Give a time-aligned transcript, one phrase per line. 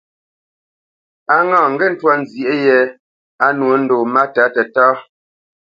[1.35, 2.79] A ŋâ ŋgê ntwá nzyêʼ yē
[3.45, 4.85] á nwô ndo máta tətá.